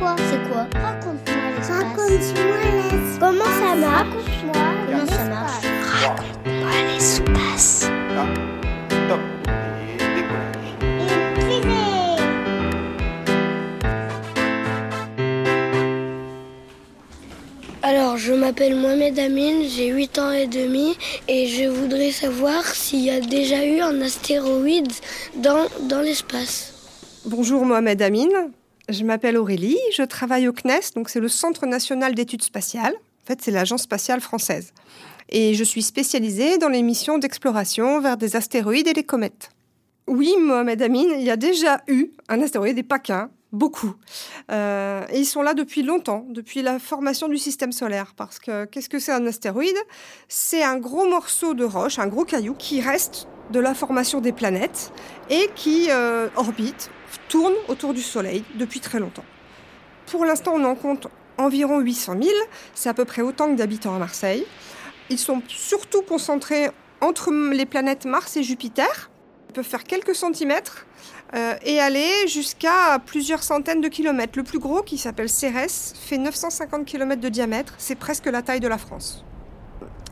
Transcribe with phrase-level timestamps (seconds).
[0.00, 1.76] quoi C'est quoi Raconte-moi l'espace.
[1.76, 3.18] Raconte-moi l'espace.
[3.20, 5.64] Comment ça marche Raconte-moi Comment ça marche
[6.02, 7.90] Raconte-moi l'espace.
[9.08, 9.20] Top.
[17.82, 20.96] Alors, je m'appelle Mohamed Amin, j'ai 8 ans et demi
[21.28, 24.92] et je voudrais savoir s'il y a déjà eu un astéroïde
[25.36, 26.72] dans, dans l'espace.
[27.24, 28.28] Bonjour Mohamed Amin,
[28.90, 32.94] je m'appelle Aurélie, je travaille au CNES, donc c'est le Centre national d'études spatiales.
[32.94, 34.72] En fait, c'est l'agence spatiale française.
[35.28, 39.50] Et je suis spécialisée dans les missions d'exploration vers des astéroïdes et les comètes.
[40.08, 43.94] Oui, Mohamed Amin, il y a déjà eu un astéroïde et pas qu'un, beaucoup.
[44.50, 48.14] Euh, et ils sont là depuis longtemps, depuis la formation du système solaire.
[48.16, 49.76] Parce que qu'est-ce que c'est un astéroïde?
[50.28, 54.32] C'est un gros morceau de roche, un gros caillou qui reste de la formation des
[54.32, 54.92] planètes
[55.28, 56.90] et qui euh, orbite,
[57.28, 59.24] tourne autour du Soleil depuis très longtemps.
[60.06, 62.34] Pour l'instant, on en compte environ 800 000.
[62.74, 64.44] C'est à peu près autant que d'habitants à Marseille.
[65.08, 69.10] Ils sont surtout concentrés entre les planètes Mars et Jupiter.
[69.48, 70.86] Ils peuvent faire quelques centimètres
[71.34, 74.38] euh, et aller jusqu'à plusieurs centaines de kilomètres.
[74.38, 77.74] Le plus gros, qui s'appelle Cérès, fait 950 km de diamètre.
[77.78, 79.24] C'est presque la taille de la France.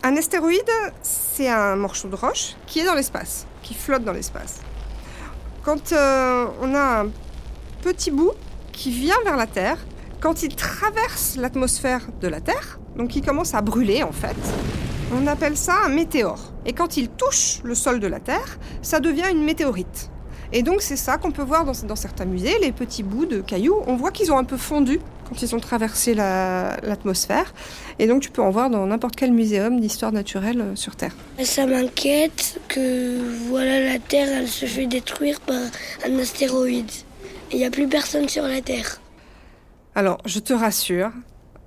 [0.03, 0.71] Un astéroïde,
[1.03, 4.61] c'est un morceau de roche qui est dans l'espace, qui flotte dans l'espace.
[5.69, 7.11] Quand euh, on a un
[7.83, 8.33] petit bout
[8.73, 9.77] qui vient vers la Terre,
[10.19, 14.35] quand il traverse l'atmosphère de la Terre, donc il commence à brûler en fait,
[15.15, 16.55] on appelle ça un météore.
[16.65, 20.11] Et quand il touche le sol de la Terre, ça devient une météorite.
[20.53, 23.41] Et donc c'est ça qu'on peut voir dans, dans, certains musées, les petits bouts de
[23.41, 23.83] cailloux.
[23.87, 27.53] On voit qu'ils ont un peu fondu quand ils ont traversé l'atmosphère.
[27.99, 30.97] La, et donc tu peux en voir dans n'importe quel muséum d'histoire naturelle euh, sur
[30.97, 31.15] Terre.
[31.43, 35.61] Ça m'inquiète que voilà la Terre, elle se fait détruire par
[36.07, 36.91] un astéroïde.
[37.53, 39.01] Il n'y a plus personne sur la Terre.
[39.95, 41.11] Alors je te rassure,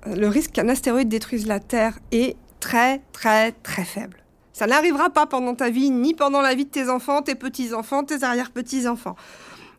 [0.06, 4.21] le risque qu'un astéroïde détruise la Terre est très très très faible.
[4.52, 8.04] Ça n'arrivera pas pendant ta vie, ni pendant la vie de tes enfants, tes petits-enfants,
[8.04, 9.16] tes arrière-petits-enfants.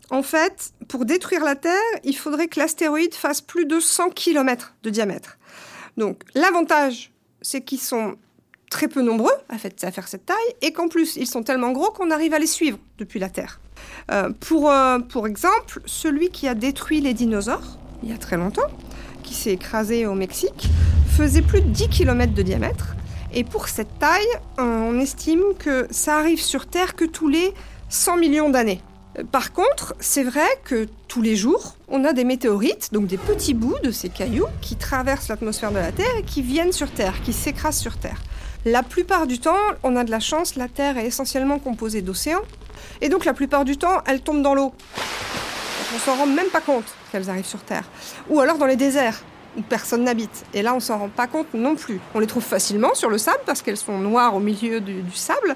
[0.09, 4.75] En fait, pour détruire la Terre, il faudrait que l'astéroïde fasse plus de 100 km
[4.84, 5.38] de diamètre.
[5.98, 7.12] Donc l'avantage,
[7.42, 8.16] c'est qu'ils sont
[8.70, 12.09] très peu nombreux à faire cette taille, et qu'en plus, ils sont tellement gros qu'on
[12.09, 13.59] arrive à les suivre depuis la Terre.
[14.12, 18.36] Euh, pour, euh, pour exemple, celui qui a détruit les dinosaures, il y a très
[18.36, 18.69] longtemps,
[19.22, 20.69] qui s'est écrasé au Mexique,
[21.16, 22.96] faisait plus de 10 km de diamètre.
[23.36, 24.28] Et pour cette taille,
[24.58, 27.54] on estime que ça arrive sur Terre que tous les
[27.90, 28.82] 100 millions d'années.
[29.32, 33.54] Par contre, c'est vrai que tous les jours, on a des météorites, donc des petits
[33.54, 37.22] bouts de ces cailloux qui traversent l'atmosphère de la Terre et qui viennent sur Terre,
[37.24, 38.22] qui s'écrasent sur Terre.
[38.66, 42.42] La plupart du temps, on a de la chance, la Terre est essentiellement composée d'océans,
[43.02, 44.74] et donc la plupart du temps, elles tombent dans l'eau.
[45.96, 47.88] On s'en rend même pas compte qu'elles arrivent sur Terre.
[48.30, 49.22] Ou alors dans les déserts,
[49.58, 50.46] où personne n'habite.
[50.53, 52.00] Et là, on s'en rend pas compte non plus.
[52.14, 55.56] On les trouve facilement sur le sable parce qu'elles sont noires au milieu du, sable,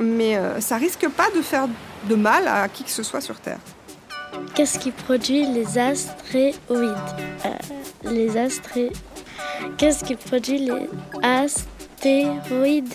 [0.00, 1.66] mais euh, ça risque pas de faire
[2.08, 3.58] de mal à qui que ce soit sur Terre.
[4.54, 6.54] Qu'est-ce qui produit les astéroïdes?
[7.44, 8.96] Euh, Les astéroïdes.
[9.78, 10.88] Qu'est-ce qui produit les
[11.22, 12.94] astéroïdes?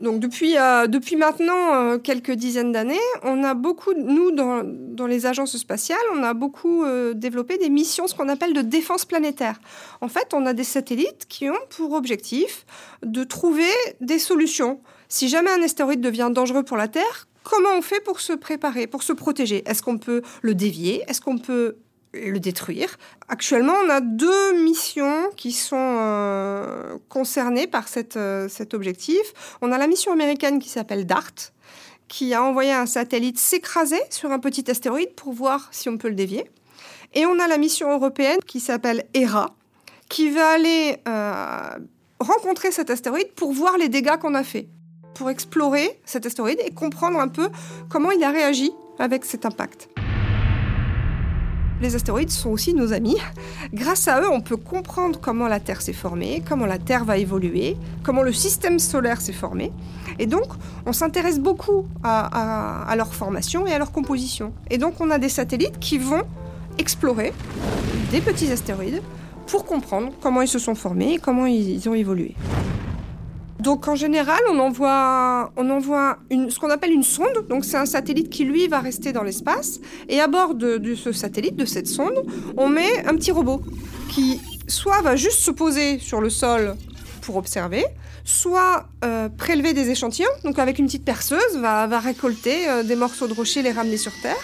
[0.00, 5.06] Donc depuis, euh, depuis maintenant euh, quelques dizaines d'années, on a beaucoup, nous, dans, dans,
[5.06, 9.04] les agences spatiales, on a beaucoup euh, développé des missions, ce qu'on appelle de défense
[9.04, 9.60] planétaire.
[10.00, 12.64] En fait, on a des satellites qui ont pour objectif
[13.02, 13.70] de trouver
[14.00, 14.80] des solutions.
[15.08, 18.86] Si jamais un astéroïde devient dangereux pour la Terre, comment on fait pour se préparer,
[18.86, 19.62] pour se protéger?
[19.66, 21.02] Est-ce qu'on peut le dévier?
[21.08, 21.76] Est-ce qu'on peut
[22.26, 22.96] le détruire.
[23.28, 27.86] Actuellement, on a deux missions qui sont euh, concernées par
[28.16, 29.56] euh, cet objectif.
[29.60, 31.52] On a la mission américaine qui s'appelle DART,
[32.08, 36.08] qui a envoyé un satellite s'écraser sur un petit astéroïde pour voir si on peut
[36.08, 36.50] le dévier.
[37.14, 39.54] Et on a la mission européenne qui s'appelle ERA,
[40.08, 41.70] qui va aller euh,
[42.20, 44.68] rencontrer cet astéroïde pour voir les dégâts qu'on a fait,
[45.14, 47.48] pour explorer cet astéroïde et comprendre un peu
[47.88, 49.88] comment il a réagi avec cet impact.
[51.80, 53.16] Les astéroïdes sont aussi nos amis.
[53.72, 57.18] Grâce à eux, on peut comprendre comment la Terre s'est formée, comment la Terre va
[57.18, 59.72] évoluer, comment le système solaire s'est formé.
[60.18, 60.46] Et donc,
[60.86, 64.52] on s'intéresse beaucoup à, leur formation et à leur composition.
[64.70, 66.22] Et donc, on a des satellites qui vont
[66.78, 67.32] explorer
[68.10, 69.02] des petits astéroïdes
[69.46, 72.34] pour comprendre comment ils se sont formés et comment ils ont évolué.
[73.60, 77.46] Donc en général, on envoie, on envoie une, ce qu'on appelle une sonde.
[77.48, 79.80] Donc c'est un satellite qui lui va rester dans l'espace.
[80.08, 82.24] Et à bord de, ce satellite, de cette sonde,
[82.56, 83.60] on met un petit robot
[84.08, 86.76] qui soit va juste se poser sur le sol
[87.22, 87.84] pour observer,
[88.24, 90.28] soit euh, prélever des échantillons.
[90.44, 93.96] Donc avec une petite perceuse, va, va récolter euh, des morceaux de rocher, les ramener
[93.96, 94.36] sur Terre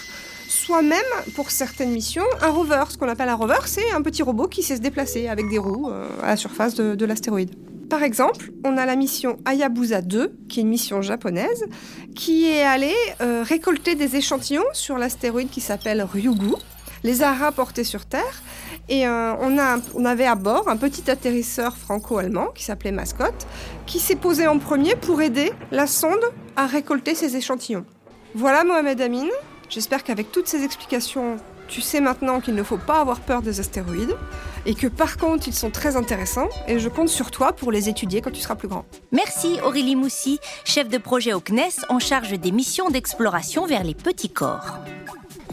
[0.47, 1.01] soi-même,
[1.35, 2.85] pour certaines missions, un rover.
[2.89, 5.59] Ce qu'on appelle un rover, c'est un petit robot qui sait se déplacer avec des
[5.59, 7.51] roues euh, à la surface de l'astéroïde.
[7.89, 11.65] Par exemple, on a la mission Hayabusa 2, qui est une mission japonaise,
[12.15, 16.55] qui est allée euh, récolter des échantillons sur l'astéroïde qui s'appelle Ryugu,
[17.03, 18.43] les a rapportés sur Terre,
[18.89, 23.47] et euh, on, a on avait à bord un petit atterrisseur franco-allemand qui s'appelait Mascotte,
[23.87, 26.25] qui s'est posé en premier pour aider la sonde
[26.57, 27.85] à récolter ces échantillons.
[28.35, 29.29] Voilà Mohamed Amin,
[29.69, 31.37] j'espère qu'avec toutes ces explications,
[31.69, 34.17] tu sais maintenant qu'il ne faut pas avoir peur des astéroïdes,
[34.67, 37.89] et que par contre ils sont très intéressants, et je compte sur toi pour les
[37.89, 38.85] étudier quand tu seras plus grand.
[39.13, 43.95] Merci Aurélie Moussy, chef de projet au CNES en charge des missions d'exploration vers les
[43.95, 44.79] petits corps.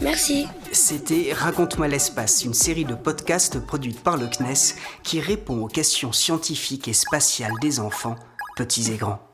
[0.00, 0.46] Merci.
[0.72, 6.12] C'était Raconte-moi l'espace, une série de podcasts produite par le CNES qui répond aux questions
[6.12, 8.16] scientifiques et spatiales des enfants,
[8.56, 9.31] petits et grands.